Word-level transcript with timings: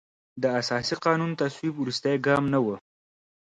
د 0.41 0.43
اساسي 0.59 0.95
قانون 1.05 1.31
تصویب 1.41 1.73
وروستی 1.77 2.15
ګام 2.25 2.43
نه 2.53 2.59
و. 2.65 2.67